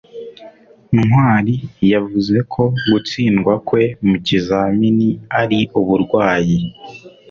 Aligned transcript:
ntwali 0.99 1.55
yavuze 1.91 2.37
ko 2.53 2.63
gutsindwa 2.91 3.53
kwe 3.67 3.83
mu 4.07 4.15
kizamini 4.25 5.09
ari 5.41 5.59
uburwayi 5.79 6.59